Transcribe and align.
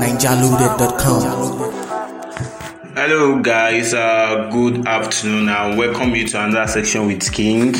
ninjaloaded.com. 0.00 1.58
Hello, 2.94 3.40
guys. 3.40 3.94
Uh, 3.94 4.48
good 4.52 4.86
afternoon, 4.86 5.48
and 5.48 5.78
welcome 5.78 6.14
you 6.14 6.26
to 6.28 6.44
another 6.44 6.66
section 6.66 7.06
with 7.06 7.32
King. 7.32 7.74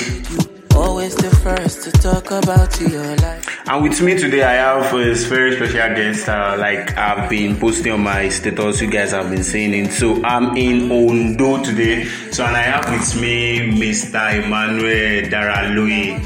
Always 0.75 1.15
the 1.17 1.31
first 1.43 1.83
to 1.85 1.93
talk 1.93 2.31
about 2.31 2.81
your 2.81 3.17
life. 3.17 3.45
And 3.69 3.83
with 3.83 4.01
me 4.01 4.17
today, 4.17 4.43
I 4.43 4.55
have 4.55 4.87
a 4.95 5.15
very 5.15 5.57
special 5.57 5.95
guest. 5.95 6.29
Uh, 6.29 6.57
like 6.59 6.97
I've 6.97 7.29
been 7.29 7.57
posting 7.57 7.93
on 7.93 8.03
my 8.03 8.29
status, 8.29 8.81
you 8.81 8.91
guys 8.91 9.11
have 9.11 9.29
been 9.29 9.43
seeing 9.45 9.75
it. 9.75 9.93
So 9.93 10.23
I'm 10.25 10.57
in 10.57 10.91
Ondo 10.91 11.63
today. 11.63 12.05
So 12.31 12.45
and 12.45 12.57
I 12.57 12.63
have 12.63 12.89
with 12.91 13.21
me 13.21 13.59
Mr. 13.73 14.45
Emmanuel 14.45 15.29
Daraloye. 15.31 16.21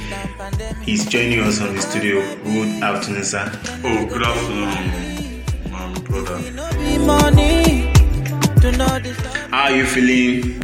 He's 0.83 1.07
joining 1.07 1.41
us 1.41 1.61
on 1.61 1.75
the 1.75 1.81
studio. 1.81 2.21
Good 2.45 2.83
afternoon, 2.83 3.25
sir. 3.25 3.51
Oh, 3.85 4.07
good 4.07 4.23
afternoon, 4.23 4.69
my 4.69 5.12
brother. 6.13 6.39
Be 6.79 6.99
money. 6.99 7.93
Do 8.61 8.71
not 8.73 9.03
disturb. 9.03 9.33
How 9.51 9.65
are 9.65 9.77
you 9.77 9.87
feeling? 9.87 10.61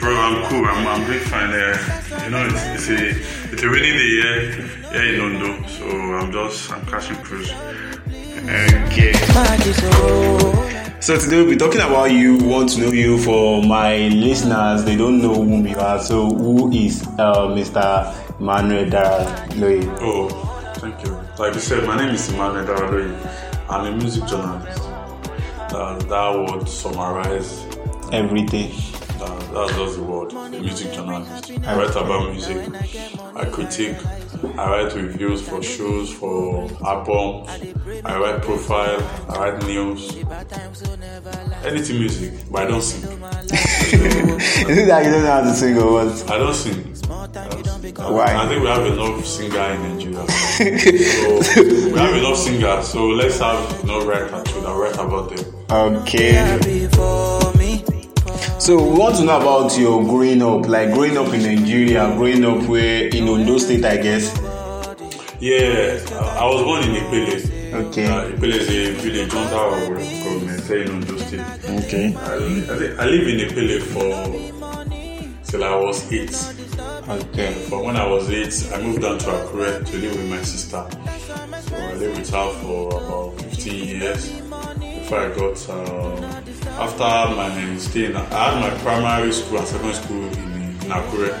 Bro, 0.00 0.16
I'm 0.16 0.48
cool. 0.48 0.64
I'm, 0.64 0.86
I'm 0.86 1.06
doing 1.06 1.20
fine. 1.20 1.50
Uh, 1.52 1.76
you 2.24 2.30
know, 2.30 2.46
it's, 2.46 2.64
it's 2.76 2.88
a 2.88 3.52
it's 3.52 3.62
a 3.62 3.68
rainy 3.68 3.92
day 3.92 4.08
here, 4.08 4.52
here 4.92 5.14
in 5.14 5.20
Ondo, 5.20 5.66
so 5.68 5.84
I'm 5.86 6.32
just 6.32 6.72
I'm 6.72 6.84
catching 6.86 7.16
cruise. 7.16 7.50
Okay. 8.48 9.12
Mad. 9.34 9.58
So 11.00 11.18
today 11.18 11.36
we'll 11.36 11.50
be 11.50 11.56
talking 11.56 11.80
about 11.80 12.10
you. 12.10 12.38
Want 12.38 12.70
to 12.70 12.80
know 12.80 12.92
you 12.92 13.18
for 13.18 13.62
my 13.62 14.08
listeners? 14.08 14.84
They 14.84 14.96
don't 14.96 15.20
know 15.22 15.34
who 15.34 15.66
you 15.68 15.78
are. 15.78 16.00
So 16.00 16.26
who 16.28 16.72
is 16.72 17.02
uh, 17.18 17.48
Mr. 17.54 18.40
Emmanuel 18.40 18.86
Daraloye? 18.86 19.98
Oh, 20.00 20.57
thank 20.78 21.04
you. 21.04 21.20
Like 21.38 21.54
you 21.54 21.60
said, 21.60 21.84
my 21.86 21.96
name 21.96 22.14
is 22.14 22.28
Emmanuel 22.28 22.64
Daraloye. 22.64 23.68
I'm 23.68 23.92
a 23.92 23.96
music 23.96 24.26
journalist. 24.26 24.82
Uh, 25.70 25.98
that 25.98 26.52
word 26.52 26.68
summarize. 26.68 27.64
Everything. 28.12 28.72
Uh, 29.20 29.38
that's 29.52 29.76
just 29.76 29.96
the 29.96 30.02
word. 30.02 30.32
Music 30.52 30.92
journalist. 30.92 31.50
I 31.66 31.76
write 31.76 31.90
about 31.90 32.30
music. 32.30 32.56
I 33.34 33.44
critique. 33.46 33.96
I 34.56 34.70
write 34.70 34.94
reviews 34.94 35.46
for 35.46 35.62
shows, 35.62 36.12
for 36.12 36.70
albums. 36.86 37.50
I 38.04 38.18
write 38.18 38.42
profile. 38.42 39.02
I 39.28 39.50
write 39.50 39.66
news. 39.66 40.16
Anything 41.64 41.98
music, 41.98 42.32
but 42.50 42.62
I 42.62 42.66
don't 42.66 42.82
sing. 42.82 43.02
is 43.50 44.78
it 44.78 44.86
that 44.86 45.04
you 45.04 45.10
don't 45.10 45.22
know 45.22 45.30
how 45.32 45.40
to 45.42 45.54
sing 45.54 45.76
or 45.76 45.92
what? 45.92 46.30
I 46.30 46.38
don't 46.38 46.54
sing. 46.54 46.94
Why? 47.96 48.34
I 48.36 48.48
think 48.48 48.62
we 48.62 48.68
have 48.68 48.86
enough 48.86 49.24
singer 49.24 49.58
in 49.72 49.82
Nigeria. 49.82 50.28
so 51.42 51.62
we 51.62 51.98
have 51.98 52.14
enough 52.14 52.36
singers. 52.36 52.88
So 52.88 53.06
let's 53.08 53.38
have 53.38 53.84
no 53.84 54.06
writer 54.06 54.42
to 54.42 54.60
that 54.60 54.74
write 54.76 54.94
about 54.94 55.34
them. 55.34 55.44
Okay. 55.70 56.88
So 58.58 58.76
we 58.76 58.98
want 58.98 59.16
to 59.16 59.24
know 59.24 59.40
about 59.40 59.78
your 59.78 60.02
growing 60.04 60.42
up, 60.42 60.66
like 60.68 60.92
growing 60.92 61.16
up 61.16 61.32
in 61.32 61.42
Nigeria, 61.42 62.12
growing 62.16 62.44
up 62.44 62.68
where 62.68 63.08
in 63.08 63.28
Ondo 63.28 63.58
State, 63.58 63.84
I 63.84 63.96
guess. 63.96 64.36
Yeah, 65.40 66.00
I 66.38 66.44
was 66.44 66.62
born 66.64 66.82
in 66.84 66.96
Ipele. 66.96 67.72
Okay. 67.72 68.06
Uh, 68.06 68.28
Ipele 68.30 68.54
is 68.54 68.68
a 68.68 68.90
village 69.00 69.32
under 69.34 69.54
our 69.54 69.70
government 69.70 70.64
here 70.64 70.82
in 70.82 70.90
Ondo 70.90 71.16
State. 71.18 71.40
Okay. 71.86 72.14
I, 72.16 72.32
I, 72.32 73.04
I 73.04 73.06
live 73.06 73.28
in 73.28 73.48
Ipele 73.48 73.80
for 73.80 74.68
till 75.44 75.64
I 75.64 75.74
was 75.76 76.12
eight. 76.12 76.57
Okay. 77.08 77.66
But 77.70 77.84
when 77.84 77.96
I 77.96 78.06
was 78.06 78.28
eight, 78.28 78.70
I 78.74 78.82
moved 78.82 79.00
down 79.00 79.16
to 79.18 79.26
Akure 79.26 79.82
to 79.86 79.96
live 79.96 80.14
with 80.14 80.28
my 80.28 80.42
sister. 80.42 80.86
So 81.62 81.76
I 81.76 81.94
lived 81.94 82.18
with 82.18 82.30
her 82.30 82.52
for 82.60 82.88
about 82.88 83.40
15 83.40 83.84
years 83.88 84.30
before 84.30 85.18
I 85.20 85.28
got. 85.34 85.68
Uh, 85.70 86.42
after 86.78 87.34
my 87.34 87.76
stay, 87.78 88.06
in, 88.06 88.16
I 88.16 88.24
had 88.24 88.60
my 88.60 88.78
primary 88.82 89.32
school 89.32 89.58
and 89.58 89.66
secondary 89.66 89.94
school 89.94 90.22
in, 90.22 90.52
in 90.52 90.90
Akure. 90.92 91.32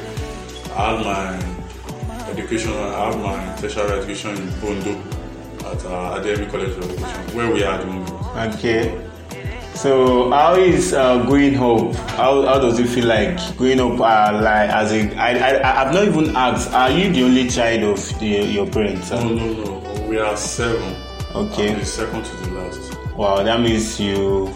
I 0.74 0.96
had 0.96 1.04
my 1.04 2.30
education, 2.30 2.72
I 2.72 3.12
had 3.12 3.20
my 3.20 3.56
tertiary 3.60 3.98
education 3.98 4.36
in 4.36 4.48
Ondo 4.64 4.92
at 5.68 5.84
uh, 5.84 6.18
Adeyemi 6.18 6.50
College 6.50 6.70
of 6.78 6.90
Education, 6.90 7.36
where 7.36 7.52
we 7.52 7.62
are 7.62 7.74
at 7.74 7.80
the 7.80 7.86
moment. 7.86 8.54
Okay. 8.54 9.07
So 9.78 10.28
how 10.32 10.56
is 10.56 10.92
uh, 10.92 11.24
growing 11.26 11.54
up? 11.54 11.94
How, 12.10 12.44
how 12.46 12.58
does 12.58 12.80
it 12.80 12.88
feel 12.88 13.06
like 13.06 13.38
growing 13.56 13.78
up? 13.78 13.92
Uh, 13.92 14.40
like 14.42 14.70
as 14.70 14.90
a, 14.90 15.14
I, 15.16 15.60
I, 15.60 15.82
I've 15.82 15.94
not 15.94 16.02
even 16.08 16.34
asked. 16.34 16.72
Are 16.72 16.90
you 16.90 17.12
the 17.12 17.22
only 17.22 17.48
child 17.48 17.84
of 17.96 18.18
the, 18.18 18.26
your 18.26 18.66
parents? 18.66 19.12
No, 19.12 19.28
no, 19.28 19.52
no. 19.52 20.02
We 20.08 20.18
are 20.18 20.36
seven. 20.36 20.96
Okay. 21.32 21.74
I'm 21.74 21.78
the 21.78 21.84
second 21.86 22.24
to 22.24 22.36
the 22.38 22.50
last. 22.54 23.16
Wow, 23.16 23.44
that 23.44 23.60
means 23.60 24.00
you, 24.00 24.52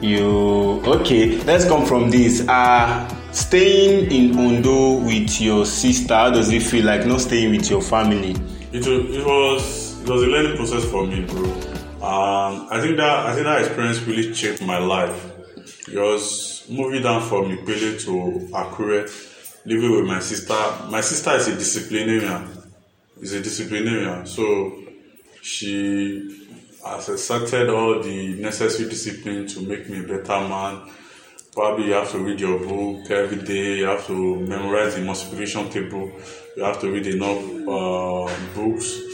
you. 0.00 0.82
Okay, 0.86 1.36
let's 1.42 1.66
come 1.66 1.84
from 1.84 2.10
this. 2.10 2.48
Uh 2.48 3.06
staying 3.32 4.10
in 4.10 4.38
Ondo 4.38 5.04
with 5.04 5.38
your 5.38 5.66
sister. 5.66 6.14
How 6.14 6.30
does 6.30 6.50
it 6.50 6.62
feel 6.62 6.86
like 6.86 7.04
not 7.04 7.20
staying 7.20 7.50
with 7.50 7.68
your 7.68 7.82
family? 7.82 8.30
It 8.72 8.86
was, 8.86 9.16
it 9.16 9.26
was 9.26 10.00
it 10.00 10.08
was 10.08 10.22
a 10.22 10.26
learning 10.26 10.56
process 10.56 10.86
for 10.86 11.06
me, 11.06 11.26
bro. 11.26 11.75
Um, 12.06 12.68
I 12.70 12.80
think 12.80 12.98
that 12.98 13.26
I 13.26 13.32
think 13.34 13.46
that 13.46 13.62
experience 13.62 14.00
really 14.02 14.32
shaped 14.32 14.62
my 14.62 14.78
life. 14.78 15.32
Because 15.86 16.64
moving 16.70 17.02
down 17.02 17.20
from 17.20 17.50
Ipele 17.56 18.00
to 18.04 18.46
Akure, 18.52 19.10
living 19.64 19.90
with 19.90 20.04
my 20.04 20.20
sister. 20.20 20.54
My 20.88 21.00
sister 21.00 21.32
is 21.34 21.48
a 21.48 21.56
disciplinarian. 21.56 22.46
Is 23.20 23.32
a 23.32 23.40
disciplinarian, 23.42 24.24
so 24.24 24.84
she 25.42 26.46
has 26.84 27.08
accepted 27.08 27.70
all 27.70 28.00
the 28.00 28.34
necessary 28.40 28.88
discipline 28.88 29.48
to 29.48 29.62
make 29.62 29.88
me 29.90 29.98
a 29.98 30.02
better 30.02 30.46
man. 30.48 30.88
Probably 31.52 31.86
you 31.86 31.94
have 31.94 32.12
to 32.12 32.18
read 32.18 32.38
your 32.38 32.58
book 32.60 33.10
every 33.10 33.42
day. 33.42 33.78
You 33.78 33.86
have 33.86 34.06
to 34.06 34.36
memorize 34.46 34.94
the 34.94 35.00
multiplication 35.00 35.70
table. 35.70 36.12
You 36.56 36.62
have 36.62 36.78
to 36.82 36.90
read 36.92 37.06
enough 37.08 37.42
uh, 37.66 38.30
books. 38.54 39.05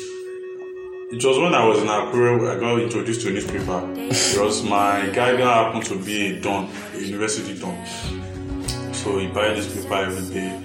It 1.12 1.22
was 1.22 1.38
when 1.38 1.54
I 1.54 1.66
was 1.66 1.78
in 1.82 1.88
Akure 1.88 2.56
I 2.56 2.58
got 2.58 2.80
introduced 2.80 3.20
to 3.20 3.28
a 3.28 3.32
newspaper 3.32 3.80
because 3.94 4.62
my 4.62 5.10
guy 5.12 5.36
happened 5.36 5.84
to 5.84 6.02
be 6.02 6.38
a 6.38 6.40
don, 6.40 6.70
a 6.94 6.98
university 6.98 7.58
don. 7.60 7.76
So 8.94 9.18
he 9.18 9.26
buy 9.26 9.52
newspaper 9.52 9.94
every 9.94 10.34
day. 10.34 10.58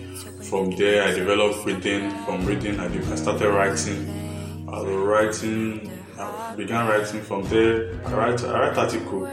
From 0.44 0.72
there, 0.72 1.04
I 1.04 1.12
developed 1.14 1.66
reading. 1.66 2.12
From 2.24 2.46
reading, 2.46 2.80
I, 2.80 2.88
de- 2.88 3.06
I 3.12 3.16
started 3.16 3.50
writing. 3.50 4.66
I 4.70 4.82
was 4.82 4.86
writing. 4.88 5.92
I 6.18 6.56
began 6.56 6.88
writing. 6.88 7.22
From 7.24 7.44
there, 7.50 8.00
I 8.06 8.14
write. 8.14 8.42
I 8.46 8.70
write 8.70 8.78
article. 8.78 9.30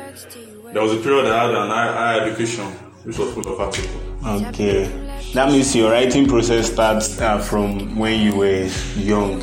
There 0.72 0.82
was 0.82 0.94
a 0.94 0.96
period 0.96 1.26
I 1.26 1.46
had 1.46 1.54
an 1.54 1.68
high, 1.68 1.92
high 1.92 2.18
education, 2.24 2.64
which 3.04 3.16
was 3.18 3.32
full 3.32 3.46
of 3.52 3.60
article. 3.60 4.00
Okay, 4.48 4.86
that 5.34 5.48
means 5.48 5.76
your 5.76 5.92
writing 5.92 6.26
process 6.26 6.72
starts 6.72 7.20
uh, 7.20 7.38
from 7.38 7.94
when 7.96 8.20
you 8.20 8.34
were 8.34 8.68
young. 8.96 9.40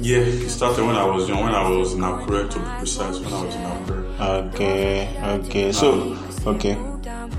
Yeah, 0.00 0.18
it 0.18 0.48
started 0.48 0.84
when 0.84 0.96
I 0.96 1.04
was 1.04 1.28
young. 1.28 1.44
When 1.44 1.54
I 1.54 1.68
was 1.68 1.94
in 1.94 2.00
Akure, 2.00 2.48
to 2.50 2.58
be 2.58 2.64
precise, 2.78 3.18
when 3.20 3.32
I 3.32 3.44
was 3.44 3.54
in 3.54 3.62
Akure. 3.62 4.54
Okay, 4.54 5.16
okay. 5.40 5.72
So, 5.72 6.16
okay. 6.46 6.76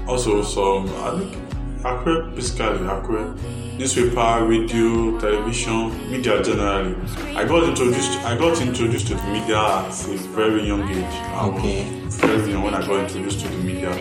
Also, 0.08 0.42
some 0.44 0.88
I 1.04 1.20
think 1.20 1.38
Akure, 1.84 2.36
basically 2.36 2.86
Akure, 2.88 3.36
newspaper, 3.80 4.46
radio, 4.46 5.20
television, 5.20 5.90
media 6.12 6.44
generally. 6.44 6.96
I 7.36 7.46
got 7.46 7.64
introduced. 7.68 8.20
I 8.26 8.38
got 8.38 8.62
introduced 8.62 9.08
to 9.08 9.16
the 9.16 9.24
media 9.28 9.58
at 9.60 9.88
a 10.08 10.18
very 10.36 10.66
young 10.68 10.88
age. 10.88 11.04
I 11.34 11.48
was 11.48 11.60
Okay. 11.60 11.84
very 12.10 12.52
young 12.52 12.64
when 12.64 12.74
I 12.76 12.86
got 12.86 13.00
introduced 13.00 13.40
to 13.42 13.48
the 13.48 13.58
media. 13.58 13.92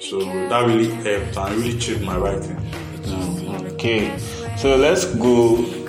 So 0.00 0.18
that 0.48 0.66
really 0.66 0.90
helped 0.90 1.36
and 1.36 1.56
really 1.56 1.78
changed 1.78 2.02
my 2.04 2.16
writing. 2.18 2.56
Mm, 3.04 3.72
okay, 3.72 4.18
so 4.56 4.76
let's 4.76 5.06
go. 5.14 5.81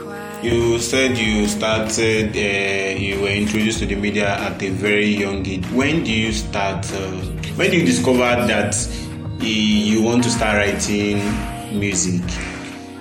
You 0.44 0.78
said 0.78 1.18
you 1.18 1.48
started, 1.48 2.36
uh, 2.36 3.00
you 3.00 3.22
were 3.22 3.30
introduced 3.30 3.80
to 3.80 3.86
the 3.86 3.96
media 3.96 4.28
at 4.28 4.62
a 4.62 4.72
very 4.72 5.06
young 5.06 5.48
age. 5.48 5.66
When 5.68 6.04
do 6.04 6.12
you 6.12 6.34
start? 6.34 6.86
Uh, 6.92 7.12
when 7.56 7.72
do 7.72 7.78
you 7.78 7.86
discover 7.86 8.46
that 8.46 8.76
uh, 8.76 9.46
you 9.46 10.02
want 10.02 10.26
to 10.26 10.30
start 10.30 10.58
writing 10.58 11.24
music? 11.72 12.24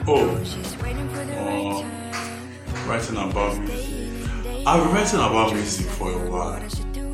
Oh, 0.06 0.30
uh, 1.34 1.82
writing 2.86 3.16
about 3.16 3.58
music. 3.58 4.28
I've 4.64 4.84
been 4.84 4.94
writing 4.94 5.18
about 5.18 5.52
music 5.52 5.86
for 5.86 6.12
a 6.12 6.30
while. 6.30 6.62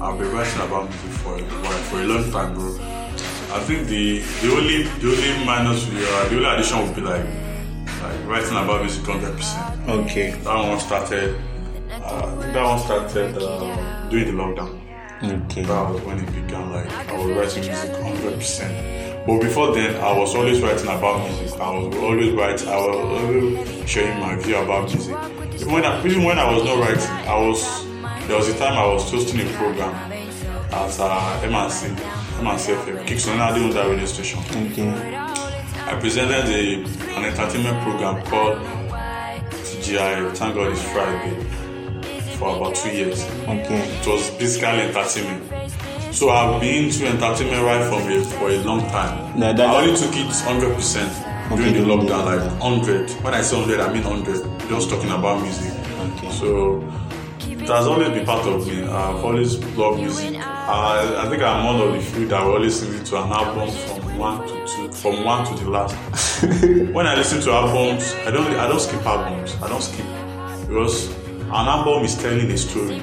I've 0.03 0.19
been 0.19 0.31
writing 0.31 0.61
about 0.61 0.91
music 0.91 1.11
for 1.23 1.39
a 1.39 1.43
while, 1.43 1.83
for 1.89 2.01
a 2.03 2.05
long 2.05 2.31
time, 2.31 2.53
bro. 2.53 2.77
I 3.51 3.61
think 3.61 3.89
the 3.89 4.19
the 4.43 4.53
only 4.53 4.83
the 4.83 5.09
only 5.09 5.45
minus 5.47 5.87
the 5.87 6.37
only 6.37 6.45
addition 6.45 6.85
would 6.85 6.95
be 6.95 7.01
like 7.01 7.48
like 8.03 8.27
writing 8.27 8.57
about 8.57 8.81
music 8.83 9.05
hundred 9.07 9.37
percent. 9.37 9.89
Okay, 9.89 10.31
That 10.45 10.69
one 10.69 10.81
started. 10.81 11.37
Uh, 11.91 12.53
that 12.53 12.65
one 12.65 12.79
started 12.79 13.37
uh, 13.43 14.09
during 14.11 14.27
the 14.27 14.43
lockdown. 14.43 14.79
okay, 15.23 15.63
That 15.63 15.91
was 15.91 16.01
when 16.03 16.19
it 16.19 16.27
began. 16.33 16.71
Like 16.73 16.91
I 17.09 17.17
was 17.17 17.37
writing 17.37 17.65
music 17.71 18.03
hundred 18.03 18.35
percent. 18.39 19.27
But 19.27 19.41
before 19.43 19.75
then, 19.75 19.97
I 20.01 20.17
was 20.17 20.35
always 20.35 20.61
writing 20.63 20.87
about 20.89 21.29
music. 21.29 21.61
I 21.61 21.71
was 21.79 21.95
always 21.97 22.33
writing. 22.33 22.69
I 22.69 22.77
was 22.77 22.97
always 23.23 23.91
sharing 23.91 24.19
my 24.21 24.37
view 24.37 24.57
about 24.57 24.89
music. 24.89 25.15
Even 25.61 25.73
when 25.73 25.85
I, 25.85 26.05
even 26.07 26.25
when 26.25 26.39
I 26.39 26.51
was 26.55 26.65
not 26.65 26.79
writing, 26.79 27.11
I 27.29 27.37
was 27.47 27.85
there 28.27 28.37
was 28.37 28.49
a 28.49 28.57
time 28.59 28.75
I 28.75 28.87
was 28.87 29.11
hosting 29.11 29.41
a 29.41 29.45
program 29.57 29.95
at 30.71 30.97
uh, 31.01 31.41
M&C, 31.45 31.87
M&C 32.41 32.73
FM, 32.73 33.07
Kingston 33.07 33.39
Adéhùndá 33.41 33.89
radio 33.91 34.07
station. 34.07 34.41
Okay. 34.71 35.48
I 35.89 35.99
presented 35.99 36.45
a, 36.51 36.75
an 37.17 37.25
entertainment 37.25 37.83
program 37.83 38.23
called 38.27 38.59
TGI, 39.65 40.37
Thank 40.37 40.55
God 40.55 40.73
It's 40.73 40.83
Friday, 40.93 41.43
for 42.37 42.57
about 42.57 42.75
two 42.75 42.91
years. 42.91 43.25
Okay. 43.25 43.89
It 43.99 44.07
was 44.07 44.31
basically 44.33 44.69
entertainment. 44.69 45.51
So 46.15 46.29
I've 46.29 46.61
been 46.61 46.85
into 46.85 47.07
entertainment 47.07 47.63
right 47.63 47.83
from 47.89 48.07
a, 48.07 48.23
for 48.23 48.51
a 48.51 48.59
long 48.65 48.81
time. 48.91 49.43
I 49.43 49.81
only 49.81 49.97
took 49.97 50.15
it 50.15 50.27
100% 50.27 51.57
during 51.57 51.73
the 51.73 51.81
the 51.81 51.87
lockdown, 51.87 52.25
like 52.27 52.41
lockdown. 52.41 52.61
100. 52.61 53.11
When 53.25 53.33
I 53.33 53.41
say 53.41 53.57
100, 53.57 53.81
I 53.81 53.91
mean 53.91 54.05
100. 54.05 54.69
Just 54.69 54.91
talking 54.91 55.11
about 55.11 55.41
music. 55.41 55.73
Okay. 56.19 56.31
So 56.33 56.85
it 57.49 57.61
has 57.61 57.87
always 57.87 58.11
been 58.11 58.27
part 58.27 58.47
of 58.47 58.67
me. 58.67 58.83
I've 58.83 59.25
always 59.25 59.59
loved 59.75 60.01
music. 60.01 60.37
I, 60.37 61.25
I 61.25 61.31
think 61.31 61.43
I'm 61.43 61.65
one 61.65 61.81
of 61.81 61.95
the 61.95 62.01
few 62.03 62.29
that 62.29 62.45
will 62.45 62.57
always 62.57 62.83
listen 62.83 63.03
to 63.07 63.17
an 63.23 63.33
album 63.33 63.71
from 63.71 64.08
one 64.19 64.47
to 64.49 64.67
two, 64.67 64.93
from 64.93 65.25
one 65.25 65.47
to 65.47 65.65
the 65.65 65.71
last. 65.71 65.95
when 66.93 67.07
I 67.07 67.15
listen 67.15 67.41
to 67.43 67.53
albums, 67.53 68.15
I 68.27 68.31
don't 68.31 68.47
I 68.55 68.67
don't 68.69 68.81
skip 68.81 69.05
albums. 69.07 69.55
I 69.63 69.69
don't 69.69 69.83
skip 69.83 70.07
because 70.67 71.09
an 71.49 71.67
album 71.69 72.05
is 72.05 72.17
telling 72.17 72.51
a 72.51 72.59
story. 72.59 73.01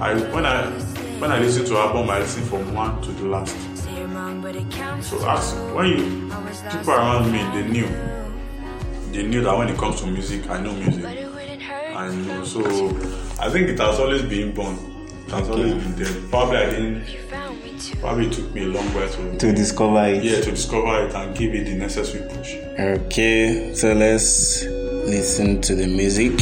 I 0.00 0.14
when 0.34 0.44
I 0.46 0.70
when 1.18 1.32
I 1.32 1.38
listen 1.38 1.64
to 1.66 1.76
album, 1.78 2.10
I 2.10 2.18
listen 2.18 2.44
from 2.44 2.74
one 2.74 3.00
to 3.02 3.12
the 3.12 3.24
last. 3.24 3.56
So 5.02 5.28
as 5.28 5.54
when 5.74 5.86
you 5.88 6.30
people 6.70 6.92
around 6.92 7.32
me, 7.32 7.38
they 7.54 7.66
knew 7.68 7.88
they 9.12 9.22
knew 9.22 9.42
that 9.42 9.56
when 9.56 9.68
it 9.68 9.78
comes 9.78 10.00
to 10.02 10.06
music, 10.06 10.48
I 10.50 10.60
know 10.60 10.72
music. 10.72 11.04
I 11.04 12.14
know. 12.14 12.44
So 12.44 12.60
I 13.40 13.48
think 13.48 13.68
it 13.68 13.78
has 13.78 13.98
always 13.98 14.22
been 14.22 14.52
born. 14.52 14.93
It 15.26 15.30
has 15.32 15.48
always 15.50 15.74
been 15.74 15.96
there. 15.96 16.14
Probably 16.30 16.56
I 16.58 16.70
didn't. 16.70 17.04
Probably 18.00 18.26
it 18.26 18.32
took 18.32 18.54
me 18.54 18.64
a 18.64 18.66
long 18.68 18.94
way 18.94 19.08
to 19.10 19.38
To 19.38 19.52
discover 19.52 20.04
it. 20.06 20.22
yeah 20.24 20.40
to 20.40 20.50
discover 20.50 21.06
it 21.06 21.14
and 21.14 21.36
give 21.36 21.54
it 21.54 21.64
the 21.64 21.74
necessary 21.74 22.28
push. 22.28 22.54
Okay, 22.78 23.72
so 23.74 23.92
let's 23.92 24.64
listen 24.64 25.60
to 25.62 25.74
the 25.74 25.86
music. 25.86 26.32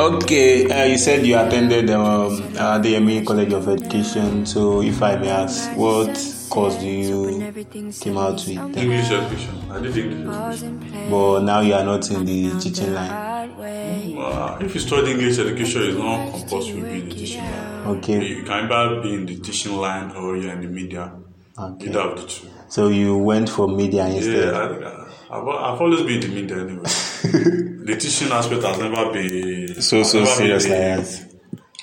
Okay, 0.00 0.64
uh, 0.70 0.84
you 0.86 0.96
said 0.96 1.26
you 1.26 1.36
attended 1.38 1.90
um, 1.90 2.40
uh, 2.56 2.78
the 2.78 2.98
ME 3.00 3.22
College 3.24 3.52
of 3.52 3.68
Education. 3.68 4.46
So, 4.46 4.80
if 4.82 5.02
I 5.02 5.16
may 5.16 5.28
ask, 5.28 5.70
what 5.76 6.16
course 6.50 6.76
do 6.76 6.86
you 6.86 7.92
came 8.00 8.18
out 8.18 8.32
with? 8.34 8.46
then? 8.46 8.78
English 8.78 9.10
education. 9.10 9.70
I 9.70 9.80
did 9.80 9.96
English 9.96 10.26
education. 10.36 11.10
But 11.10 11.40
now 11.40 11.60
you 11.60 11.74
are 11.74 11.84
not 11.84 12.10
in 12.10 12.24
the 12.24 12.58
teaching 12.60 12.92
line. 12.94 13.10
Uh, 13.10 14.58
if 14.60 14.74
you 14.74 14.80
study 14.80 15.12
English 15.12 15.38
education, 15.38 15.82
it's 15.82 15.96
not 15.98 16.30
compulsory 16.32 16.80
to 16.80 16.86
be 16.86 17.00
in 17.00 17.08
the 17.08 17.14
teaching 17.14 17.42
line. 17.42 17.86
Okay, 17.96 18.26
You 18.28 18.42
can 18.42 18.70
either 18.70 19.00
be 19.02 19.14
in 19.14 19.26
the 19.26 19.36
teaching 19.40 19.76
line 19.76 20.10
or 20.12 20.36
you're 20.36 20.52
in 20.52 20.60
the 20.62 20.68
media. 20.68 21.12
okay. 21.58 21.86
Either 21.88 22.00
of 22.00 22.20
the 22.20 22.26
two. 22.26 22.46
So 22.68 22.88
you 22.88 23.16
went 23.18 23.48
for 23.48 23.66
media 23.68 24.06
instead. 24.06 24.52
Yeah, 24.52 24.62
I 24.62 24.68
think 24.68 24.84
I, 24.84 25.06
I've, 25.30 25.48
I've 25.74 25.80
always 25.80 26.02
been 26.02 26.22
in 26.22 26.28
the 26.28 26.28
media 26.28 26.56
anyway. 26.60 26.82
the 27.86 27.96
teaching 27.98 28.30
aspect 28.32 28.62
has 28.62 28.78
never 28.78 29.12
been 29.12 29.80
So 29.80 29.98
has 29.98 30.10
so 30.12 30.18
never 30.20 30.30
serious 30.30 30.68
like 30.68 30.78
that. 30.78 31.34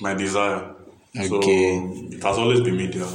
my 0.01 0.13
desire. 0.13 0.73
Okay. 1.17 1.79
So 1.79 2.15
it 2.15 2.23
has 2.23 2.37
always 2.37 2.61
been 2.61 2.77
media. 2.77 3.05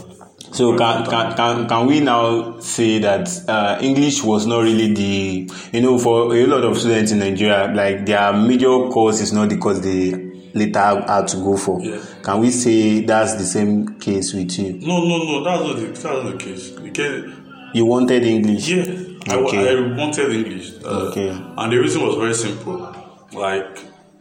So 0.52 0.76
can, 0.76 1.04
can 1.06 1.34
can 1.34 1.68
can 1.68 1.86
we 1.86 2.00
now 2.00 2.58
say 2.60 2.98
that 2.98 3.28
uh, 3.48 3.78
English 3.80 4.22
was 4.22 4.46
not 4.46 4.60
really 4.60 4.92
the 4.92 5.50
you 5.72 5.80
know 5.80 5.98
for 5.98 6.34
a 6.36 6.46
lot 6.46 6.62
of 6.64 6.78
students 6.78 7.10
in 7.10 7.20
Nigeria 7.20 7.72
like 7.74 8.04
their 8.04 8.32
major 8.34 8.88
course 8.90 9.20
is 9.20 9.32
not 9.32 9.48
the 9.48 9.56
course 9.56 9.78
they 9.80 10.12
later 10.54 10.78
had 11.08 11.26
to 11.28 11.36
go 11.38 11.56
for. 11.56 11.80
Yeah. 11.80 11.98
Can 12.22 12.40
we 12.40 12.50
say 12.50 13.00
that's 13.00 13.34
the 13.36 13.44
same 13.44 13.98
case 13.98 14.34
with 14.34 14.58
you? 14.58 14.74
No, 14.86 15.02
no, 15.04 15.24
no. 15.24 15.42
That's 15.44 15.62
not 15.62 15.76
the, 15.76 15.86
that's 15.86 16.04
not 16.04 16.24
the 16.32 16.36
case. 16.36 16.70
The 16.72 16.90
case 16.90 17.24
You 17.72 17.86
wanted 17.86 18.22
English. 18.24 18.68
yeah, 18.68 18.84
I. 19.30 19.36
I 19.36 19.96
wanted 19.96 20.32
English. 20.32 20.72
Uh, 20.84 21.08
Okay. 21.08 21.28
And 21.30 21.72
the 21.72 21.78
reason 21.78 22.02
was 22.06 22.16
very 22.16 22.34
simple. 22.34 22.94
Like 23.32 23.78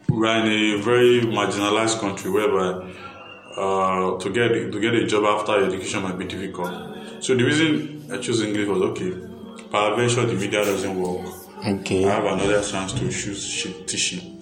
we're 0.07 0.27
in 0.27 0.47
a 0.47 0.81
very 0.81 1.21
marginalized 1.21 1.99
country 1.99 2.31
whereby 2.31 2.89
uh, 3.57 4.17
to 4.17 4.29
get 4.31 4.71
to 4.71 4.79
get 4.79 4.93
a 4.95 5.05
job 5.07 5.25
after 5.25 5.65
education 5.65 6.03
might 6.03 6.17
be 6.17 6.25
difficult. 6.25 6.71
So 7.23 7.35
the 7.35 7.43
reason 7.43 8.05
I 8.11 8.17
chose 8.17 8.41
English 8.41 8.67
was 8.67 8.81
okay. 8.81 9.13
Peradventure 9.71 10.25
the 10.25 10.33
media 10.33 10.63
doesn't 10.65 10.99
work. 11.01 11.27
Okay. 11.65 12.05
I 12.05 12.15
have 12.15 12.25
another 12.25 12.63
chance 12.63 12.93
to 12.93 13.09
choose 13.09 13.67
teaching. 13.85 14.37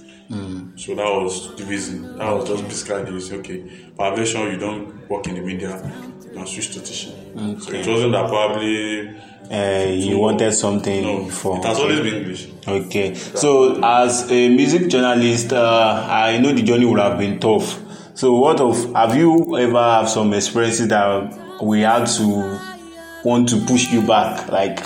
So 0.76 0.96
that 0.96 1.06
was 1.06 1.56
the 1.56 1.66
reason. 1.66 2.18
That 2.18 2.32
was 2.32 2.48
just 2.48 2.64
basically 2.64 3.12
reason. 3.12 3.40
Okay, 3.40 3.64
peradventure 3.98 4.52
you 4.52 4.58
don't 4.58 5.10
work 5.10 5.28
in 5.28 5.36
the 5.36 5.42
media, 5.42 5.76
you 6.24 6.30
can 6.32 6.46
switch 6.48 6.72
to 6.74 6.80
teaching. 6.82 7.14
So 7.60 7.72
it 7.74 7.88
wasn't 7.88 8.12
that 8.14 8.28
probably 8.30 9.10
Uh, 9.52 9.88
you 9.90 10.20
wanted 10.20 10.52
something 10.54 11.02
no. 11.02 11.24
before. 11.26 11.58
It 11.58 11.66
has 11.66 11.80
always 11.80 12.00
been 12.02 12.16
English. 12.22 12.48
Okay. 12.68 13.16
So 13.16 13.82
as 13.84 14.30
a 14.32 14.50
music 14.50 14.90
journalist, 14.90 15.52
uh, 15.54 16.06
I 16.08 16.38
know 16.38 16.52
the 16.54 16.62
journey 16.62 16.86
would 16.86 17.00
have 17.00 17.18
been 17.18 17.40
tough. 17.40 17.80
So 18.20 18.34
what 18.34 18.60
of 18.60 18.94
have 18.96 19.16
you 19.16 19.58
ever 19.58 19.82
have 19.82 20.10
some 20.10 20.34
experiences 20.34 20.90
that 20.90 21.62
we 21.64 21.80
had 21.80 22.06
to 22.18 22.60
want 23.24 23.48
to 23.48 23.66
push 23.66 23.94
you 23.94 24.06
back? 24.06 24.50
Like 24.52 24.86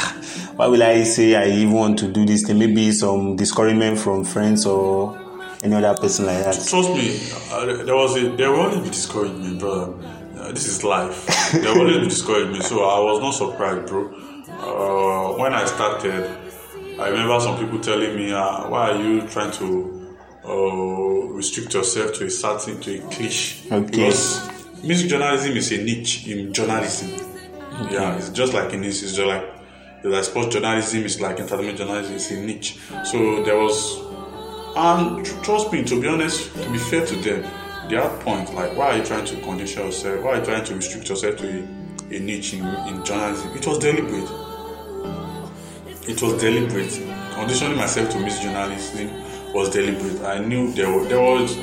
why 0.56 0.68
will 0.68 0.84
I 0.84 1.02
say 1.02 1.34
I 1.36 1.50
even 1.50 1.74
want 1.74 1.98
to 1.98 2.12
do 2.12 2.28
this 2.28 2.44
thing? 2.46 2.60
Maybe 2.60 2.92
some 2.92 3.36
discouragement 3.36 3.98
from 3.98 4.24
friends 4.24 4.68
or 4.68 5.20
any 5.64 5.74
other 5.74 6.00
person 6.00 6.28
like 6.28 6.44
that. 6.44 6.54
Trust 6.54 6.90
me, 6.90 7.20
uh, 7.50 7.84
there 7.84 7.96
was 7.96 8.16
a 8.18 8.30
there 8.36 8.52
will 8.52 8.60
always 8.68 8.82
be 8.82 8.90
discouragement, 8.90 9.60
brother. 9.60 9.96
Uh, 10.38 10.52
this 10.52 10.68
is 10.68 10.84
life. 10.84 11.26
there 11.54 11.74
will 11.74 11.88
always 11.88 11.98
be 11.98 12.10
discouragement. 12.10 12.64
So 12.66 12.84
I 12.84 13.00
was 13.00 13.20
not 13.20 13.32
surprised, 13.32 13.88
bro. 13.88 14.14
Uh, 14.60 15.40
when 15.40 15.56
I 15.56 15.66
started, 15.66 16.30
I 17.00 17.08
remember 17.08 17.40
some 17.40 17.58
people 17.58 17.80
telling 17.80 18.16
me, 18.16 18.32
uh, 18.32 18.70
"Why 18.70 18.92
are 18.92 19.02
you 19.02 19.28
trying 19.28 19.50
to 19.54 20.03
uh, 20.46 21.34
restrict 21.34 21.74
yourself 21.74 22.14
to 22.16 22.26
a 22.26 22.30
certain 22.30 22.80
to 22.82 23.00
a 23.00 23.10
cliche?" 23.10 23.68
Okay. 23.72 23.86
Because 23.86 24.50
music 24.84 25.10
journalism 25.10 25.58
is 25.58 25.72
a 25.72 25.84
niche 25.84 26.28
in 26.28 26.54
journalism. 26.54 27.10
Yeah, 27.92 28.18
it's 28.18 28.30
just 28.30 28.54
like 28.54 28.74
in 28.74 28.82
this. 28.82 29.04
It's 29.04 29.16
just 29.16 29.28
like 29.28 29.46
like 30.04 30.24
sports 30.24 30.54
journalism. 30.54 31.04
is 31.04 31.22
like 31.22 31.40
entertainment 31.40 31.78
journalism. 31.78 32.16
It's 32.16 32.32
a 32.32 32.40
niche. 32.40 32.78
So 33.06 33.44
there 33.44 33.58
was 33.58 34.04
and 34.76 35.26
trust 35.44 35.72
me, 35.72 35.84
to 35.84 36.02
be 36.02 36.08
honest, 36.08 36.52
to 36.56 36.72
be 36.72 36.80
fair 36.80 37.06
to 37.06 37.16
them, 37.18 37.44
they 37.90 37.96
had 37.96 38.20
point. 38.22 38.54
Like, 38.56 38.76
why 38.76 38.88
are 38.88 38.98
you 38.98 39.06
trying 39.06 39.26
to 39.26 39.40
condition 39.42 39.86
yourself? 39.86 40.24
Why 40.24 40.32
are 40.32 40.40
you 40.40 40.46
trying 40.46 40.64
to 40.66 40.76
restrict 40.76 41.10
yourself 41.10 41.38
to 41.38 41.48
a, 41.48 42.16
a 42.16 42.20
niche 42.20 42.56
in, 42.56 42.66
in 42.66 43.06
journalism? 43.06 43.52
It 43.56 43.68
was 43.68 43.78
deliberate. 43.78 44.30
It 46.10 46.22
was 46.22 46.42
deliberate. 46.42 47.02
Conditioning 47.36 47.78
myself 47.78 48.10
to 48.12 48.20
music 48.20 48.42
journalism 48.42 49.10
was 49.54 49.70
deliberate. 49.70 50.22
I 50.26 50.40
knew 50.40 50.72
there 50.74 50.92
was 50.92 51.08
there 51.08 51.22
was 51.22 51.56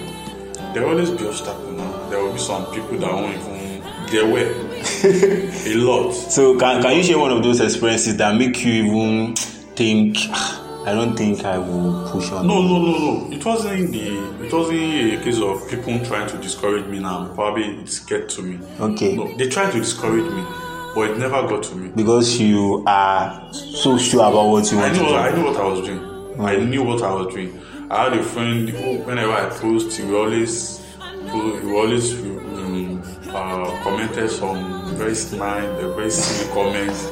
there 0.75 0.83
will 0.83 0.91
always 0.91 1.11
be 1.11 1.27
obstacle 1.27 1.73
now. 1.73 2.09
There 2.09 2.21
will 2.23 2.33
be 2.33 2.39
some 2.39 2.67
people 2.73 2.99
that 2.99 3.13
won't 3.13 3.37
even 3.37 3.83
there 4.11 4.27
were 4.27 4.55
a 5.67 5.75
lot. 5.75 6.13
So 6.31 6.59
can, 6.59 6.83
can 6.83 6.97
you 6.97 7.03
share 7.03 7.19
one 7.19 7.31
of 7.33 7.43
those 7.43 7.61
experiences 7.61 8.17
that 8.17 8.35
make 8.37 8.65
you 8.65 8.73
even 8.85 9.37
think 9.77 10.17
"Ah, 10.31 10.85
I 10.87 10.93
don't 10.95 11.17
think 11.17 11.45
I 11.45 11.59
will 11.59 12.09
push 12.11 12.31
on? 12.33 12.47
No, 12.47 12.63
no, 12.63 12.79
no, 12.81 12.99
no. 12.99 13.31
It 13.37 13.45
wasn't 13.45 13.93
the. 13.93 14.45
It 14.47 14.53
wasn't 14.53 14.81
a 15.21 15.25
case 15.25 15.41
of 15.41 15.69
people 15.69 15.99
trying 16.05 16.29
to 16.31 16.39
discourage 16.39 16.87
me. 16.87 16.99
Now, 17.01 17.33
probably 17.35 17.65
it's 17.83 17.99
get 18.01 18.29
to 18.31 18.43
me. 18.43 18.59
Okay. 18.81 19.17
No, 19.17 19.37
they 19.37 19.49
tried 19.49 19.73
to 19.73 19.79
discourage 19.79 20.31
me, 20.33 20.43
but 20.95 21.11
it 21.11 21.19
never 21.19 21.47
got 21.47 21.63
to 21.65 21.75
me. 21.77 21.91
Because 21.95 22.41
you 22.41 22.83
are 22.87 23.53
so 23.53 23.97
sure 23.99 24.21
about 24.29 24.49
what 24.51 24.71
you 24.73 24.79
I 24.79 24.83
want 24.83 24.95
to 24.95 25.01
do. 25.01 25.15
I 25.15 25.35
knew 25.37 25.45
what 25.45 25.57
I 25.57 25.65
was 25.65 25.87
doing. 25.87 26.20
I 26.45 26.57
knew 26.57 26.83
what 26.83 27.03
I 27.03 27.13
was 27.13 27.33
doing. 27.35 27.61
I 27.91 28.05
had 28.05 28.13
a 28.15 28.23
friend 28.23 28.69
who, 28.69 28.99
whenever 29.03 29.33
I 29.33 29.49
post, 29.51 29.97
he 29.99 30.13
always, 30.15 30.79
he 31.33 31.73
always 31.73 32.13
um, 32.21 33.03
uh, 33.29 33.83
commented 33.83 34.31
some 34.31 34.95
very 34.97 35.15
snide, 35.15 35.69
very 35.95 36.11
silly 36.11 36.53
comments. 36.53 37.07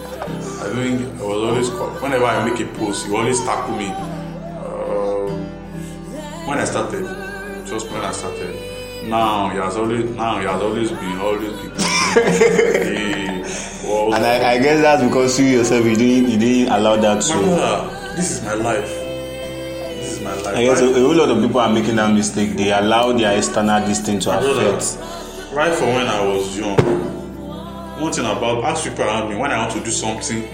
I 0.61 0.73
think 0.75 1.01
it 1.01 1.15
was 1.15 1.23
always 1.71 1.71
whenever 2.03 2.25
I 2.25 2.49
make 2.49 2.61
a 2.61 2.67
post, 2.79 3.07
he 3.07 3.15
always 3.15 3.41
tackle 3.41 3.77
me. 3.77 3.89
Uh, 3.89 5.29
when 6.47 6.59
I 6.59 6.65
started, 6.65 7.05
just 7.67 7.91
when 7.91 8.01
I 8.03 8.13
started. 8.13 8.55
Now 9.09 9.49
he 9.51 9.59
has 9.59 9.77
always, 9.77 10.05
now 10.17 10.39
he 10.39 10.47
has 10.47 10.61
always 10.63 10.91
been, 10.91 11.19
always 11.19 11.53
been. 11.53 11.71
he 11.71 13.41
was, 13.41 14.15
And 14.15 14.25
I, 14.25 14.53
I 14.53 14.59
guess 14.59 14.81
that's 14.81 15.03
because 15.03 15.39
you 15.41 15.47
yourself 15.47 15.85
you 15.85 15.97
didn't 15.97 16.31
you 16.31 16.39
didn't 16.39 16.73
allow 16.73 16.97
that 16.97 17.15
my 17.17 17.21
to. 17.21 17.33
brother, 17.33 18.15
this 18.17 18.31
is 18.33 18.45
my 18.45 18.55
life. 18.55 18.98
Is 20.19 20.25
my 20.25 20.35
life. 20.35 20.57
I 20.57 20.63
guess 20.65 20.81
a, 20.81 20.87
right, 20.87 20.97
a 20.97 21.01
whole 21.01 21.15
lot 21.15 21.31
of 21.31 21.43
people 21.43 21.61
are 21.61 21.73
making 21.73 21.97
that 21.97 22.13
mistake. 22.13 22.51
They 22.57 22.73
allow 22.73 23.13
their 23.13 23.37
external 23.37 23.83
thing 23.95 24.21
to 24.21 24.39
affect. 24.39 25.53
right 25.55 25.75
from 25.75 25.89
when 25.89 26.07
I 26.07 26.27
was 26.27 26.59
young, 26.59 26.77
one 28.01 28.13
thing 28.13 28.25
about 28.25 28.65
ask 28.65 28.85
people 28.85 29.05
around 29.05 29.31
me 29.31 29.37
when 29.37 29.51
I 29.51 29.59
want 29.59 29.73
to 29.73 29.85
do 29.85 29.91
something, 29.91 30.47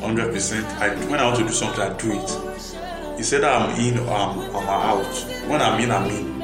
hundred 0.00 0.32
percent. 0.32 0.66
I 0.80 0.94
when 1.06 1.20
I 1.20 1.24
want 1.24 1.38
to 1.38 1.44
do 1.44 1.52
something, 1.52 1.80
I 1.80 1.96
do 1.96 2.12
it. 2.12 3.18
it's 3.18 3.32
either 3.32 3.46
I'm 3.48 3.78
in 3.80 3.98
or 3.98 4.10
I'm, 4.14 4.38
I'm 4.56 4.68
out. 4.68 5.14
When 5.48 5.60
I'm 5.62 5.80
in, 5.80 5.90
I'm 5.90 6.10
in. 6.10 6.38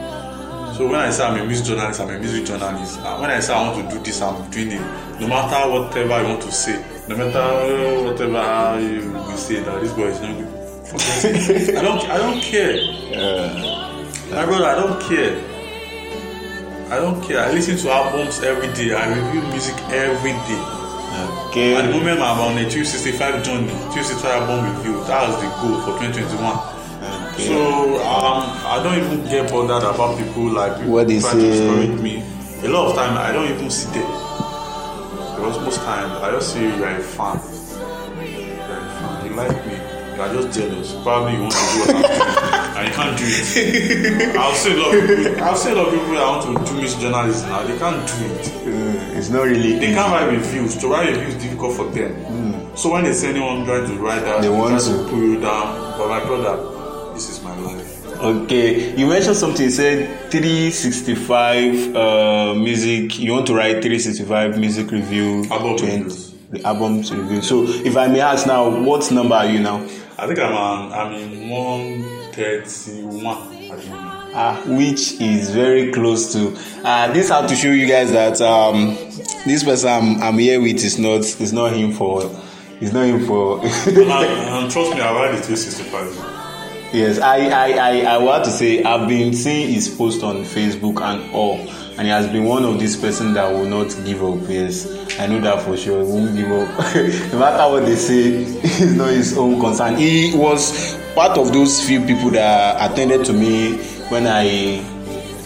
So 0.74 0.86
when 0.88 0.96
I 0.96 1.10
say 1.10 1.24
I'm 1.24 1.40
a 1.40 1.46
music 1.46 1.66
journalist, 1.66 2.00
I'm 2.00 2.10
a 2.10 2.18
music 2.18 2.46
journalist. 2.46 2.98
And 2.98 3.20
when 3.20 3.30
I 3.30 3.38
say 3.40 3.54
I 3.54 3.70
want 3.70 3.88
to 3.88 3.96
do 3.96 4.02
this, 4.02 4.20
I'm 4.20 4.50
doing 4.50 4.72
it. 4.72 5.20
No 5.20 5.28
matter 5.28 5.70
whatever 5.70 6.20
you 6.22 6.28
want 6.28 6.42
to 6.42 6.50
say, 6.50 6.84
no 7.08 7.16
matter 7.16 8.04
whatever 8.04 8.80
you 8.80 9.36
say 9.36 9.60
that 9.60 9.80
this 9.80 9.92
boy 9.92 10.06
is 10.06 10.20
not 10.20 10.36
good. 10.36 10.63
It. 10.96 11.76
I 11.76 11.82
don't. 11.82 12.00
I 12.08 12.18
don't 12.18 12.40
care. 12.40 12.76
Yeah. 12.76 14.04
My 14.30 14.44
brother, 14.46 14.64
I 14.66 14.74
don't 14.76 15.00
care. 15.02 15.36
I 16.90 16.96
don't 16.96 17.22
care. 17.22 17.40
I 17.40 17.50
listen 17.52 17.76
to 17.78 17.90
albums 17.90 18.42
every 18.42 18.68
day. 18.74 18.94
I 18.94 19.08
review 19.08 19.42
music 19.50 19.74
every 19.90 20.32
day. 20.32 20.62
Okay. 21.50 21.74
At 21.76 21.82
the 21.82 21.88
Okay. 21.88 21.98
moment, 21.98 22.20
I'm 22.20 22.38
on 22.40 22.58
a 22.58 22.68
265 22.68 23.42
journey, 23.44 23.66
265 23.94 24.42
album 24.42 24.76
review. 24.76 25.02
That 25.06 25.28
was 25.28 25.36
the 25.42 25.48
goal 25.62 25.80
for 25.82 25.98
2021. 25.98 26.58
okay. 27.34 27.46
So 27.46 27.98
um, 28.02 28.42
I 28.66 28.80
don't 28.82 28.98
even 28.98 29.24
get 29.30 29.50
bothered 29.50 29.82
about 29.82 30.18
people 30.18 30.50
like 30.50 30.76
people 30.76 30.92
What 30.92 31.08
they 31.08 31.20
try 31.20 31.32
to 31.32 31.38
discourage 31.40 32.00
me. 32.00 32.22
A 32.64 32.68
lot 32.68 32.90
of 32.90 32.96
time 32.96 33.16
I 33.18 33.30
don't 33.32 33.50
even 33.50 33.70
sit 33.70 33.92
there 33.92 34.06
because 35.36 35.58
most 35.60 35.78
times 35.82 36.12
I 36.22 36.30
just 36.32 36.52
say 36.52 36.62
you're 36.64 36.88
a 36.88 37.00
fan. 37.00 37.36
You're 37.38 38.78
a 38.78 38.90
fan. 38.98 39.26
You 39.26 39.36
like 39.36 39.66
me. 39.66 39.93
You 40.14 40.20
are 40.22 40.32
just 40.32 40.58
jealous. 40.58 40.92
Probably 41.02 41.34
you 41.34 41.40
want 41.42 41.52
to 41.52 41.58
do 41.58 41.92
what 41.92 42.06
I'm 42.06 42.76
and 42.76 42.88
you 42.88 42.94
can't 42.94 43.18
do 43.18 43.24
it. 43.26 44.36
I've 44.36 44.56
seen 44.56 44.76
a 44.78 44.80
lot 44.80 44.94
of 44.94 45.08
people. 45.08 45.42
I'll 45.44 45.56
say 45.56 45.72
a 45.72 45.74
lot 45.74 45.86
of 45.88 45.94
people 45.94 46.14
that 46.14 46.26
want 46.26 46.66
to 46.66 46.72
do 46.74 47.00
journalism 47.00 47.48
now. 47.50 47.62
They 47.64 47.78
can't 47.78 48.06
do 48.06 48.24
it. 48.26 48.48
Uh, 48.64 49.18
it's 49.18 49.30
not 49.30 49.42
really. 49.42 49.72
They 49.78 49.86
easy. 49.86 49.94
can't 49.94 50.12
write 50.12 50.30
reviews. 50.30 50.76
To 50.78 50.88
write 50.88 51.08
reviews 51.10 51.34
is 51.34 51.42
difficult 51.42 51.76
for 51.76 51.86
them. 51.86 52.76
So 52.76 52.92
when 52.92 53.04
they 53.04 53.12
see 53.12 53.28
anyone 53.28 53.64
trying 53.64 53.86
to 53.86 53.94
write 54.02 54.22
that, 54.22 54.42
They 54.42 54.48
want 54.48 54.80
try 54.80 54.92
to. 54.92 55.08
pull 55.08 55.18
you 55.18 55.40
down. 55.40 55.98
But 55.98 56.08
my 56.08 56.20
brother, 56.24 57.14
this 57.14 57.28
is 57.30 57.42
my 57.42 57.56
life. 57.60 57.90
Okay, 58.20 58.96
you 58.96 59.06
mentioned 59.06 59.36
something. 59.36 59.64
You 59.64 59.70
said 59.70 60.30
365 60.30 61.96
uh, 61.96 62.54
music. 62.54 63.18
You 63.18 63.32
want 63.32 63.46
to 63.48 63.54
write 63.54 63.82
365 63.82 64.58
music 64.58 64.90
review. 64.90 65.44
Album 65.50 65.76
20 65.76 65.92
reviews. 65.96 66.30
The 66.50 66.62
albums 66.64 67.12
review. 67.12 67.42
So, 67.42 67.64
if 67.66 67.96
I 67.96 68.06
may 68.06 68.20
ask 68.20 68.46
now, 68.46 68.68
what 68.82 69.10
number 69.10 69.34
are 69.34 69.46
you 69.46 69.58
now? 69.60 69.84
I 70.16 70.28
think 70.28 70.38
I'm 70.38 70.54
on, 70.54 70.92
I'm 70.92 71.12
in 71.14 71.48
131 71.48 73.36
at 73.72 73.80
the 73.80 73.90
moment. 73.90 74.30
Ah, 74.36 74.62
which 74.66 75.20
is 75.20 75.50
very 75.50 75.90
close 75.90 76.32
to. 76.32 76.56
Uh, 76.84 77.12
this 77.12 77.30
how 77.30 77.44
to 77.44 77.54
show 77.56 77.70
you 77.70 77.88
guys 77.88 78.12
that 78.12 78.40
um, 78.40 78.94
this 79.44 79.64
person 79.64 79.88
I'm, 79.88 80.22
I'm 80.22 80.38
here 80.38 80.60
with 80.60 80.84
is 80.84 81.00
not 81.00 81.20
is 81.20 81.52
not 81.52 81.72
him 81.72 81.92
for. 81.92 82.30
It's 82.80 82.92
not 82.92 83.06
him 83.06 83.26
for. 83.26 83.60
and, 83.64 83.98
and 83.98 84.70
trust 84.70 84.94
me, 84.94 85.00
I 85.00 85.12
write 85.12 85.32
the 85.36 85.42
365. 85.42 86.33
Yes, 86.94 87.18
I, 87.18 87.48
I, 87.48 87.72
I, 87.72 88.00
I 88.14 88.18
want 88.18 88.44
to 88.44 88.52
say 88.52 88.84
I've 88.84 89.08
been 89.08 89.34
seeing 89.34 89.68
his 89.68 89.88
post 89.88 90.22
on 90.22 90.44
Facebook 90.44 91.00
and 91.02 91.28
all, 91.34 91.58
and 91.58 92.02
he 92.02 92.08
has 92.08 92.28
been 92.28 92.44
one 92.44 92.64
of 92.64 92.78
these 92.78 92.96
person 92.96 93.34
that 93.34 93.50
will 93.50 93.64
not 93.64 93.88
give 94.04 94.22
up. 94.22 94.48
Yes, 94.48 94.86
I 95.18 95.26
know 95.26 95.40
that 95.40 95.60
for 95.62 95.76
sure. 95.76 96.04
He 96.04 96.12
won't 96.12 96.36
give 96.36 96.52
up. 96.52 96.68
no 97.32 97.38
matter 97.40 97.72
what 97.72 97.84
they 97.84 97.96
say, 97.96 98.44
it's 98.62 98.92
not 98.92 99.08
his 99.10 99.36
own 99.36 99.58
concern. 99.58 99.96
He 99.96 100.36
was 100.36 100.96
part 101.16 101.36
of 101.36 101.52
those 101.52 101.84
few 101.84 102.00
people 102.06 102.30
that 102.30 102.92
attended 102.92 103.24
to 103.26 103.32
me 103.32 103.76
when 104.08 104.28
I 104.28 104.78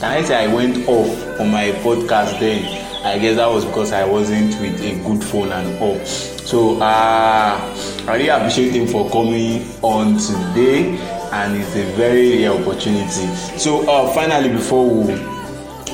can 0.01 0.05
I 0.05 0.23
say 0.25 0.45
I 0.45 0.55
went 0.55 0.87
off 0.87 1.41
on 1.41 1.51
my 1.51 1.71
podcast 1.81 2.39
then. 2.41 2.63
I 3.07 3.19
guess 3.19 3.37
that 3.37 3.47
was 3.49 3.65
because 3.65 3.93
I 3.93 4.05
wasn't 4.05 4.51
with 4.61 4.79
a 4.83 5.03
good 5.03 5.25
phone 5.25 5.51
and 5.51 5.79
all. 5.81 5.99
So 6.05 6.81
uh, 6.81 7.59
I 8.07 8.13
really 8.13 8.29
appreciate 8.29 8.75
him 8.75 8.87
for 8.87 9.09
coming 9.11 9.67
on 9.83 10.19
today, 10.19 10.97
and 11.33 11.57
it's 11.61 11.75
a 11.77 11.85
very 11.97 12.39
rare 12.39 12.53
opportunity. 12.53 13.27
So 13.59 13.89
uh, 13.89 14.13
finally, 14.15 14.49
before 14.51 14.89
we 14.89 15.15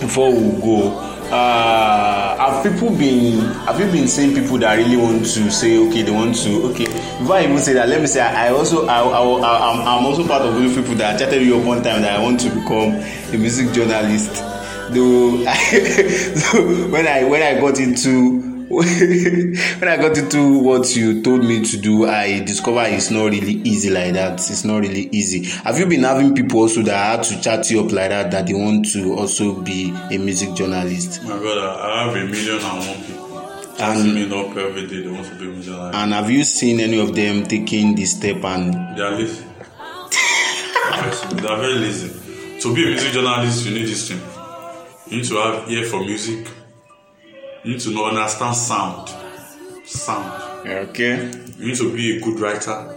before 0.00 0.30
we 0.32 0.60
go, 0.60 0.98
uh, 1.30 2.36
have 2.36 2.62
people 2.72 2.90
been 2.90 3.38
have 3.66 3.80
you 3.80 3.86
been 3.90 4.06
seeing 4.08 4.34
people 4.34 4.58
that 4.58 4.76
really 4.76 4.96
want 4.96 5.24
to 5.24 5.50
say 5.50 5.78
okay 5.86 6.02
they 6.02 6.10
want 6.10 6.34
to 6.36 6.62
okay 6.64 6.84
before 7.18 7.36
I 7.36 7.44
even 7.44 7.58
say 7.58 7.72
that 7.74 7.88
let 7.88 8.00
me 8.00 8.06
say 8.06 8.20
I, 8.20 8.46
I 8.46 8.50
also 8.50 8.86
I, 8.86 9.00
I, 9.00 9.72
I'm, 9.72 9.80
I'm 9.80 10.04
also 10.06 10.26
part 10.26 10.42
of 10.42 10.54
those 10.54 10.74
people 10.74 10.94
that 10.96 11.18
chatted 11.18 11.42
you 11.42 11.58
up 11.58 11.64
one 11.64 11.82
time 11.82 12.02
that 12.02 12.18
I 12.18 12.22
want 12.22 12.40
to 12.40 12.50
become 12.50 12.94
a 13.32 13.36
music 13.38 13.72
journalist 13.72 14.34
though 14.90 15.44
so 16.34 16.88
when 16.90 17.06
I 17.08 17.24
when 17.24 17.42
I 17.42 17.58
got 17.60 17.80
into 17.80 18.53
when 18.68 19.88
I 19.88 19.96
got 19.96 20.16
into 20.16 20.58
what 20.60 20.96
you 20.96 21.22
told 21.22 21.44
me 21.44 21.62
to 21.64 21.76
do, 21.76 22.06
I 22.06 22.40
discovered 22.44 22.88
it's 22.92 23.10
not 23.10 23.26
really 23.30 23.52
easy 23.62 23.90
like 23.90 24.14
that. 24.14 24.34
It's 24.34 24.64
not 24.64 24.78
really 24.80 25.08
easy. 25.12 25.44
Have 25.64 25.78
you 25.78 25.86
been 25.86 26.02
having 26.02 26.34
people 26.34 26.60
also 26.60 26.82
that 26.82 26.96
had 27.18 27.22
to 27.24 27.40
chat 27.42 27.70
you 27.70 27.84
up 27.84 27.92
like 27.92 28.10
that 28.10 28.30
that 28.30 28.46
they 28.46 28.54
want 28.54 28.90
to 28.92 29.14
also 29.14 29.60
be 29.60 29.90
a 30.10 30.18
music 30.18 30.54
journalist? 30.54 31.22
My 31.24 31.38
brother, 31.38 31.60
I 31.60 32.04
have 32.06 32.16
a 32.16 32.24
million 32.26 32.58
and 32.58 32.78
one 32.78 33.04
people 33.04 33.74
chatting 33.76 34.14
me 34.14 34.24
up 34.26 34.56
every 34.56 34.86
day. 34.86 35.02
They 35.02 35.10
want 35.10 35.26
to 35.26 35.34
be 35.38 35.44
a 35.44 35.48
millionaire. 35.48 35.90
And 35.94 36.12
have 36.12 36.30
you 36.30 36.44
seen 36.44 36.80
any 36.80 36.98
of 37.00 37.14
them 37.14 37.44
taking 37.46 37.94
the 37.94 38.04
step 38.06 38.42
and 38.44 38.96
They 38.96 39.02
are 39.02 39.10
lazy. 39.12 39.44
they 41.36 41.48
are 41.48 41.58
very 41.60 41.74
lazy. 41.74 42.60
To 42.60 42.74
be 42.74 42.84
a 42.84 42.86
music 42.88 43.12
journalist, 43.12 43.66
you 43.66 43.74
need 43.74 43.86
this 43.86 44.08
thing. 44.08 44.20
You 45.10 45.18
need 45.18 45.26
to 45.28 45.36
have 45.36 45.70
ear 45.70 45.84
for 45.84 46.00
music. 46.00 46.48
You 47.64 47.72
need 47.72 47.80
to 47.80 47.90
know 47.94 48.04
understand 48.04 48.54
sound. 48.54 49.08
Sound. 49.86 50.68
okay? 50.68 51.30
You 51.58 51.66
need 51.68 51.76
to 51.76 51.94
be 51.96 52.18
a 52.18 52.20
good 52.20 52.38
writer. 52.38 52.94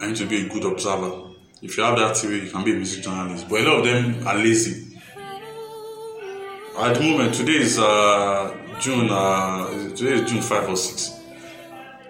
You 0.00 0.08
need 0.08 0.16
to 0.16 0.26
be 0.26 0.44
a 0.44 0.48
good 0.50 0.64
observer. 0.70 1.30
If 1.62 1.78
you 1.78 1.82
have 1.82 1.98
that 1.98 2.14
theory, 2.18 2.44
you 2.44 2.50
can 2.50 2.62
be 2.62 2.72
a 2.72 2.74
music 2.74 3.02
journalist. 3.02 3.48
But 3.48 3.62
a 3.62 3.64
lot 3.64 3.78
of 3.78 3.84
them 3.86 4.26
are 4.28 4.36
lazy. 4.36 4.98
At 6.78 6.94
the 6.94 7.00
moment, 7.00 7.34
today 7.34 7.54
is 7.54 7.78
uh, 7.78 8.54
June. 8.80 9.08
Uh, 9.10 9.94
today 9.96 10.22
is 10.22 10.30
June 10.30 10.42
five 10.42 10.68
or 10.68 10.76
six. 10.76 11.18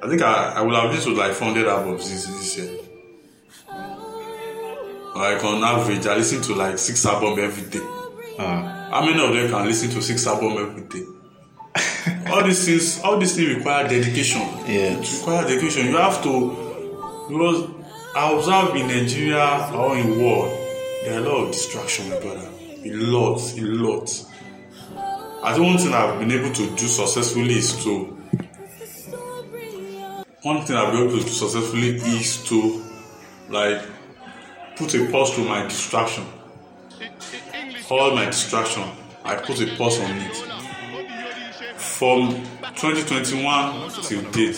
I 0.02 0.08
think 0.08 0.22
I, 0.22 0.54
I 0.56 0.62
will 0.62 0.74
have 0.74 0.90
listened 0.90 1.14
to 1.14 1.22
like 1.22 1.34
400 1.34 1.68
albums 1.68 2.10
this, 2.10 2.26
this 2.26 2.58
year. 2.58 2.80
Like 5.14 5.42
on 5.44 5.62
average, 5.62 6.04
I 6.06 6.16
listen 6.16 6.42
to 6.42 6.54
like 6.54 6.78
six 6.78 7.06
albums 7.06 7.38
every 7.38 7.70
day. 7.70 7.86
Uh, 8.38 8.75
How 8.90 9.04
many 9.04 9.22
of 9.22 9.34
them 9.34 9.50
can 9.50 9.66
listen 9.66 9.90
to 9.90 10.02
six 10.02 10.26
albums 10.26 10.60
every 10.60 10.82
day? 10.82 11.06
all 12.30 12.44
these 12.44 12.64
things, 12.64 13.00
all 13.02 13.18
these 13.18 13.34
things 13.34 13.56
require 13.56 13.88
dedication. 13.88 14.40
Yeah. 14.66 14.98
It 14.98 15.12
require 15.18 15.42
dedication. 15.46 15.86
You 15.86 15.96
have 15.96 16.22
to 16.22 16.66
because 17.28 17.68
I 18.14 18.32
observe 18.32 18.76
in 18.76 18.86
Nigeria 18.86 19.70
or 19.74 19.96
in 19.96 20.22
world, 20.22 20.50
there 21.04 21.20
are 21.20 21.24
a 21.24 21.28
lot 21.28 21.44
of 21.46 21.52
distraction, 21.52 22.08
my 22.08 22.20
brother. 22.20 22.48
A 22.84 22.92
lot, 22.92 23.40
a 23.58 23.62
lot. 23.62 24.26
I 25.42 25.52
think 25.54 25.66
one 25.66 25.78
thing 25.78 25.92
I've 25.92 26.18
been 26.18 26.30
able 26.30 26.52
to 26.54 26.76
do 26.76 26.86
successfully 26.86 27.54
is 27.54 27.82
to 27.84 28.04
one 30.42 30.64
thing 30.64 30.76
I've 30.76 30.92
been 30.92 31.02
able 31.08 31.18
to 31.18 31.24
do 31.24 31.28
successfully 31.28 31.96
is 31.96 32.44
to 32.48 32.84
like 33.48 33.82
put 34.76 34.94
a 34.94 35.10
pause 35.10 35.34
to 35.34 35.44
my 35.44 35.64
distraction. 35.64 36.24
All 37.90 38.14
my 38.14 38.24
distraction, 38.26 38.82
I 39.24 39.36
put 39.36 39.60
a 39.60 39.66
pause 39.76 40.00
on 40.00 40.10
it. 40.16 40.34
From 41.76 42.30
2021 42.74 43.90
till 44.02 44.22
date. 44.32 44.56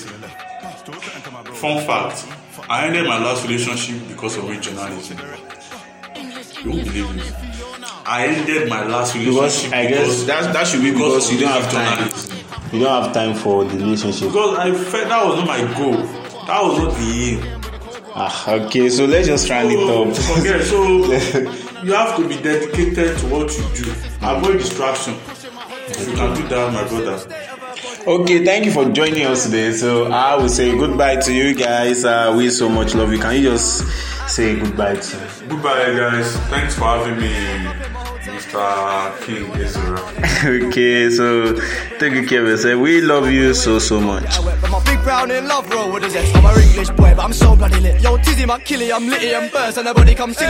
Fun 1.54 1.84
fact, 1.86 2.26
I 2.70 2.86
ended 2.86 3.06
my 3.06 3.18
last 3.18 3.46
relationship 3.46 4.08
because 4.08 4.36
of 4.38 4.44
my 4.44 4.58
journalism. 4.58 5.18
You 6.64 6.70
won't 6.70 6.84
believe 6.84 7.14
me. 7.16 7.22
I 8.06 8.26
ended 8.28 8.68
my 8.68 8.86
last 8.86 9.12
because 9.12 9.26
relationship 9.36 9.74
I 9.76 9.86
guess 9.86 10.24
that 10.24 10.52
that 10.54 10.66
should 10.66 10.82
be 10.82 10.92
because 10.92 11.30
you 11.32 11.38
don't 11.40 11.52
have 11.52 11.70
time. 11.70 11.98
journalism. 11.98 12.38
You 12.72 12.80
don't 12.84 13.02
have 13.04 13.12
time 13.12 13.34
for 13.34 13.64
the 13.64 13.76
relationship. 13.76 14.28
Because 14.28 14.58
I 14.58 14.72
felt 14.72 15.08
that 15.08 15.24
was 15.26 15.36
not 15.38 15.46
my 15.46 15.60
goal. 15.78 15.96
That 16.46 16.62
was 16.62 16.78
not 16.78 16.94
the 16.94 17.24
aim. 17.30 17.60
Ah, 18.14 18.50
okay, 18.52 18.88
so 18.88 19.04
let's 19.04 19.28
just 19.28 19.48
round 19.50 19.70
it 19.70 19.78
So, 19.78 20.04
up. 20.04 20.16
forget. 20.36 20.64
So 20.64 21.67
you 21.84 21.92
have 21.92 22.16
to 22.16 22.28
be 22.28 22.36
dedicated 22.40 23.18
to 23.18 23.26
what 23.26 23.56
you 23.56 23.84
do. 23.84 23.90
Avoid 24.22 24.58
distraction. 24.58 25.14
If 25.88 26.08
you 26.08 26.14
can 26.14 26.34
do 26.36 26.46
that, 26.48 26.72
my 26.72 26.86
brother. 26.88 27.18
Okay, 28.06 28.44
thank 28.44 28.64
you 28.64 28.72
for 28.72 28.86
joining 28.90 29.26
us 29.26 29.44
today. 29.46 29.72
So 29.72 30.10
I 30.10 30.34
will 30.36 30.48
say 30.48 30.76
goodbye 30.76 31.16
to 31.16 31.32
you 31.32 31.54
guys. 31.54 32.04
Uh, 32.04 32.34
we 32.36 32.50
so 32.50 32.68
much 32.68 32.94
love 32.94 33.12
you. 33.12 33.18
Can 33.18 33.36
you 33.36 33.42
just 33.50 33.86
say 34.28 34.58
goodbye 34.58 34.96
to? 34.96 35.16
Goodbye, 35.48 35.94
guys. 35.96 36.36
Thanks 36.48 36.74
for 36.74 36.84
having 36.84 37.18
me, 37.20 37.32
Mr. 38.22 39.20
King 39.22 39.50
Ezra. 39.60 39.98
okay, 40.68 41.10
so 41.10 41.54
take 41.98 42.12
good 42.12 42.28
care 42.28 42.42
of 42.42 42.48
yourself. 42.48 42.80
We 42.80 43.00
love 43.00 43.30
you 43.30 43.54
so 43.54 43.78
so 43.78 44.00
much. 44.00 44.24
I 44.38 44.44
went 44.44 44.62
with 44.62 44.84
big 44.84 45.02
brown 45.02 45.30
in 45.30 45.48
love 45.48 45.68
roll 45.70 45.92
with 45.92 46.04
a 46.04 46.10
zest. 46.10 46.34
I'm 46.36 46.44
a 46.44 46.60
English 46.60 46.90
boy, 46.90 47.14
but 47.14 47.20
I'm 47.24 47.32
so 47.32 47.56
bloody 47.56 47.80
lit. 47.80 48.00
Yo, 48.00 48.16
Tizzy, 48.18 48.46
my 48.46 48.58
killie, 48.60 48.94
I'm 48.94 49.08
litty 49.08 49.32
and 49.34 49.50
burst, 49.50 49.76
and 49.78 49.84
nobody 49.86 50.14
come 50.14 50.32
silly. 50.34 50.46